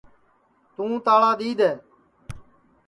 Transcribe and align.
توں 0.75 0.93
تاݪا 1.05 1.31
دؔی 1.39 1.51
دؔے 1.59 1.71